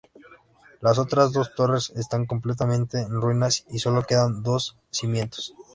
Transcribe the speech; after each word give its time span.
Las 0.81 0.97
otras 0.97 1.31
dos 1.31 1.53
torres 1.53 1.91
están 1.91 2.25
completamente 2.25 2.99
en 2.99 3.21
ruinas 3.21 3.67
y 3.69 3.77
sólo 3.77 4.01
quedan 4.03 4.41
los 4.41 4.75
cimientos. 4.89 5.53